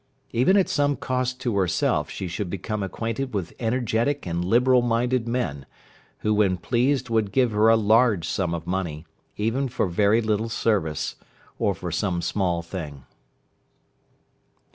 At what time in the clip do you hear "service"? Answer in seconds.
10.49-11.17